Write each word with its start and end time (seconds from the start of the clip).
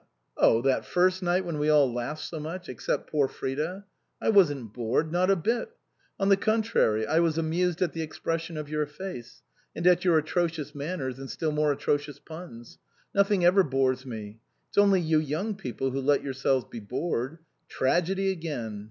Oh, 0.35 0.63
that 0.63 0.83
first 0.83 1.21
night 1.21 1.45
when 1.45 1.59
we 1.59 1.69
all 1.69 1.93
laughed 1.93 2.23
so 2.23 2.39
much, 2.39 2.67
except 2.67 3.11
poor 3.11 3.27
Frida. 3.27 3.85
I 4.19 4.29
wasn't 4.29 4.73
bored 4.73 5.11
not 5.11 5.29
a 5.29 5.35
bit; 5.35 5.77
on 6.19 6.29
the 6.29 6.37
con 6.37 6.63
trary, 6.63 7.05
I 7.05 7.19
was 7.19 7.37
amused 7.37 7.83
at 7.83 7.93
the 7.93 8.01
expression 8.01 8.57
of 8.57 8.67
your 8.67 8.87
face, 8.87 9.43
and 9.75 9.85
at 9.85 10.03
your 10.03 10.17
atrocious 10.17 10.73
manners 10.73 11.19
and 11.19 11.29
still 11.29 11.51
more 11.51 11.71
atrocious 11.71 12.17
puns. 12.17 12.79
Nothing 13.13 13.45
ever 13.45 13.61
bores 13.61 14.03
me. 14.03 14.39
It's 14.69 14.77
only 14.79 14.99
you 15.01 15.19
young 15.19 15.53
people 15.53 15.91
who 15.91 16.01
let 16.01 16.23
yourselves 16.23 16.65
be 16.65 16.79
bored. 16.79 17.37
Tragedy 17.69 18.31
again. 18.31 18.79